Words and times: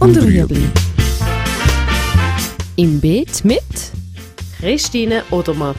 und 0.00 0.16
Rüebli. 0.16 0.68
Im 2.76 3.00
Beet 3.00 3.44
mit 3.44 3.62
Christine 4.60 5.22
Odermatt. 5.30 5.76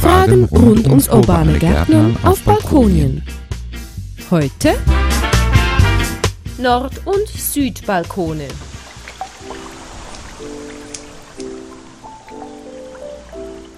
Fragen 0.00 0.44
rund 0.46 0.86
ums 0.88 1.08
urbane 1.08 1.58
Gärtnern 1.58 2.16
auf 2.22 2.42
Balkonien. 2.42 3.22
Heute 4.30 4.74
Nord- 6.58 7.06
und 7.06 7.28
Südbalkone. 7.28 8.48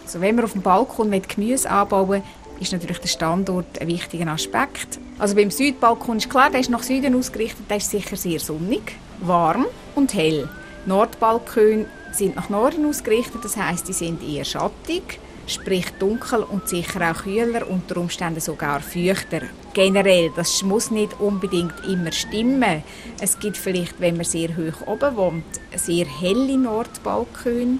Also 0.04 0.20
wenn 0.22 0.36
wir 0.36 0.44
auf 0.44 0.52
dem 0.52 0.62
Balkon 0.62 1.10
mit 1.10 1.28
Gemüse 1.28 1.68
anbauen, 1.68 2.22
ist 2.60 2.72
natürlich 2.72 2.98
der 2.98 3.08
Standort 3.08 3.80
ein 3.80 3.88
wichtiger 3.88 4.28
Aspekt. 4.28 4.98
Also 5.18 5.34
beim 5.34 5.50
Südbalkon 5.50 6.18
ist 6.18 6.30
klar, 6.30 6.50
der 6.50 6.60
ist 6.60 6.70
nach 6.70 6.82
Süden 6.82 7.14
ausgerichtet, 7.14 7.68
der 7.68 7.78
ist 7.78 7.90
sicher 7.90 8.16
sehr 8.16 8.40
sonnig, 8.40 8.92
warm 9.20 9.66
und 9.94 10.14
hell. 10.14 10.48
Nordbalkone 10.86 11.86
sind 12.12 12.36
nach 12.36 12.48
Norden 12.48 12.86
ausgerichtet, 12.86 13.44
das 13.44 13.56
heißt, 13.56 13.88
die 13.88 13.92
sind 13.92 14.22
eher 14.22 14.44
schattig, 14.44 15.20
sprich 15.46 15.86
dunkel 15.98 16.42
und 16.42 16.68
sicher 16.68 17.10
auch 17.10 17.22
kühler, 17.22 17.68
unter 17.68 17.98
Umständen 17.98 18.40
sogar 18.40 18.80
feuchter. 18.80 19.42
Generell, 19.74 20.30
das 20.34 20.62
muss 20.62 20.90
nicht 20.90 21.20
unbedingt 21.20 21.74
immer 21.86 22.12
stimmen. 22.12 22.82
Es 23.20 23.38
gibt 23.38 23.56
vielleicht, 23.56 24.00
wenn 24.00 24.16
man 24.16 24.24
sehr 24.24 24.50
hoch 24.56 24.86
oben 24.86 25.16
wohnt, 25.16 25.44
sehr 25.76 26.06
helle 26.06 26.56
Nordbalkone 26.56 27.78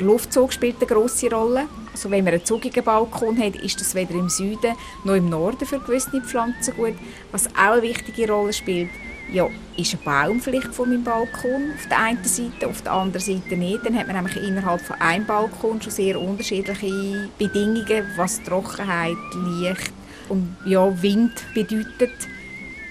Luftzug 0.00 0.52
spielt 0.52 0.76
eine 0.76 0.86
grosse 0.86 1.30
Rolle. 1.30 1.66
Also 1.92 2.10
wenn 2.10 2.24
man 2.24 2.34
einen 2.34 2.44
zugigen 2.44 2.84
Balkon 2.84 3.38
hat, 3.38 3.56
ist 3.56 3.80
das 3.80 3.94
weder 3.94 4.14
im 4.14 4.28
Süden 4.28 4.74
noch 5.04 5.14
im 5.14 5.28
Norden 5.28 5.66
für 5.66 5.80
gewisse 5.80 6.20
Pflanzen 6.20 6.74
gut. 6.76 6.94
Was 7.32 7.46
auch 7.48 7.72
eine 7.72 7.82
wichtige 7.82 8.30
Rolle 8.30 8.52
spielt, 8.52 8.90
ja, 9.32 9.48
ist 9.76 9.94
ein 9.94 10.00
Baum 10.04 10.40
vielleicht 10.40 10.74
von 10.74 10.88
meinem 10.88 11.04
Balkon 11.04 11.72
auf 11.74 11.86
der 11.88 11.98
einen 11.98 12.24
Seite, 12.24 12.66
auf 12.66 12.82
der 12.82 12.92
anderen 12.92 13.24
Seite 13.24 13.56
nicht. 13.56 13.84
Dann 13.84 13.96
hat 13.96 14.06
man 14.06 14.16
nämlich 14.16 14.36
innerhalb 14.36 14.80
von 14.80 15.00
einem 15.00 15.26
Balkon 15.26 15.80
schon 15.80 15.92
sehr 15.92 16.20
unterschiedliche 16.20 17.28
Bedingungen, 17.38 18.06
was 18.16 18.42
Trockenheit, 18.42 19.16
Licht 19.60 19.92
und 20.28 20.56
ja, 20.64 21.02
Wind 21.02 21.32
bedeutet. 21.54 22.12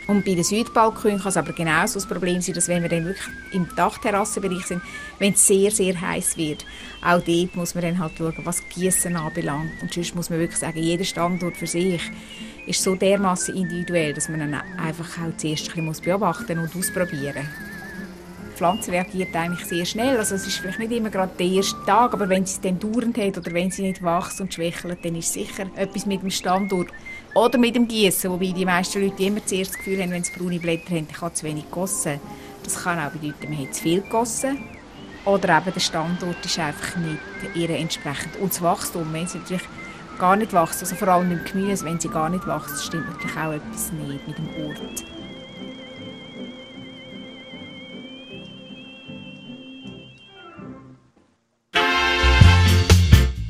Und 0.10 0.26
bei 0.26 0.34
den 0.34 0.44
Südbalkonen 0.44 1.20
kann 1.20 1.28
es 1.28 1.38
aber 1.38 1.54
genauso 1.54 2.00
das 2.00 2.08
Problem 2.08 2.42
sein, 2.42 2.56
dass 2.56 2.68
wenn 2.68 2.82
wir 2.82 2.90
dann 2.90 3.06
wirklich 3.06 3.28
im 3.52 3.68
Dachterrassenbereich 3.76 4.66
sind, 4.66 4.82
wenn 5.20 5.34
es 5.34 5.46
sehr, 5.46 5.70
sehr 5.70 6.02
heiß 6.02 6.36
wird, 6.36 6.66
auch 7.04 7.22
dort 7.22 7.56
muss 7.56 7.76
man 7.76 7.84
dann 7.84 8.00
halt 8.00 8.14
schauen, 8.18 8.34
was 8.44 8.68
Gießen 8.70 9.16
anbelangt. 9.16 9.70
Und 9.84 9.94
sonst 9.94 10.16
muss 10.16 10.32
man 10.32 10.40
wirklich 10.40 10.58
sagen, 10.58 10.80
jeder 10.80 11.04
Standort 11.04 11.58
für 11.58 11.68
sich 11.68 12.02
ist 12.66 12.82
so 12.82 12.96
dermaßen 12.96 13.56
individuell, 13.56 14.16
dass 14.16 14.30
man 14.30 14.40
dann 14.40 14.56
einfach 14.56 15.20
auch 15.20 15.38
zuerst 15.38 15.78
ein 15.78 15.86
bisschen 15.86 16.06
beobachten 16.06 16.58
und 16.58 16.76
ausprobieren 16.76 17.48
muss. 17.62 17.69
Pflanze 18.60 18.92
reagiert 18.92 19.34
eigentlich 19.36 19.66
sehr 19.66 19.86
schnell. 19.86 20.18
Also 20.18 20.36
es 20.36 20.46
ist 20.46 20.58
vielleicht 20.58 20.80
nicht 20.80 20.92
immer 20.92 21.10
gerade 21.10 21.32
der 21.40 21.48
erste 21.48 21.78
Tag, 21.86 22.14
aber 22.14 22.28
wenn 22.28 22.46
sie 22.46 22.56
es 22.56 22.62
dann 22.62 22.78
dauernd 22.78 23.18
hat 23.18 23.38
oder 23.38 23.54
wenn 23.54 23.72
sie 23.72 23.84
nicht 23.84 24.04
wächst 24.04 24.42
und 24.42 24.54
schwächelt, 24.54 25.00
dann 25.04 25.16
ist 25.16 25.32
sicher 25.32 25.66
etwas 25.78 26.06
mit 26.06 26.22
dem 26.22 26.30
Standort 26.30 26.90
oder 27.36 27.58
mit 27.58 27.76
dem 27.76 27.88
Gießen, 27.88 28.30
wobei 28.30 28.52
die 28.52 28.66
meisten 28.66 29.02
Leute 29.02 29.24
immer 29.24 29.46
zuerst 29.46 29.72
das 29.72 29.78
Gefühl 29.78 30.02
haben, 30.02 30.12
wenn 30.12 30.26
sie 30.26 30.34
braune 30.38 30.60
Blätter 30.60 30.90
haben, 30.94 31.08
ich 31.10 31.22
habe 31.22 31.34
zu 31.34 31.46
wenig 31.46 31.64
gegossen. 31.66 32.20
Das 32.64 32.84
kann 32.84 33.00
auch 33.00 33.12
bedeuten, 33.12 33.50
man 33.50 33.60
hat 33.60 33.76
zu 33.76 33.82
viel 33.82 34.02
gegossen. 34.02 34.60
Oder 35.24 35.58
eben 35.58 35.74
der 35.74 35.80
Standort 35.80 36.46
ist 36.46 36.60
einfach 36.60 36.98
nicht 36.98 37.56
ihr 37.56 37.70
entsprechend. 37.70 38.36
Und 38.42 38.52
das 38.52 38.62
Wachstum, 38.62 39.08
wenn 39.14 39.28
sie 39.28 39.38
natürlich 39.38 39.68
gar 40.20 40.36
nicht 40.36 40.52
wächst, 40.52 40.82
also 40.82 40.96
vor 40.96 41.08
allem 41.08 41.32
im 41.32 41.46
Gemüse, 41.46 41.86
wenn 41.86 42.00
sie 42.00 42.10
gar 42.10 42.30
nicht 42.30 42.46
wächst, 42.46 42.84
stimmt 42.84 43.08
natürlich 43.08 43.38
auch 43.38 43.54
etwas 43.54 43.92
nicht 43.94 44.28
mit 44.28 44.38
dem 44.38 44.50
Ort. 44.68 45.06